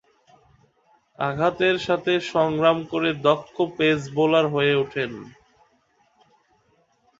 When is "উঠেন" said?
4.75-5.11